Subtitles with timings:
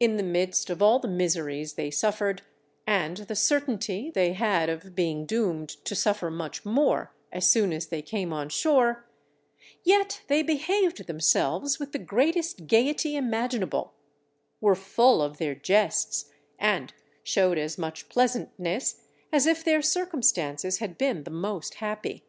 [0.00, 2.40] In the midst of all the miseries they suffered,
[2.86, 7.88] and the certainty they had of being doomed to suffer much more as soon as
[7.88, 9.06] they came on shore,
[9.84, 13.92] yet they behaved themselves with the greatest gaiety imaginable,
[14.58, 20.96] were full of their jests and showed as much pleasantness as if their circumstances had
[20.96, 22.24] been the most happy.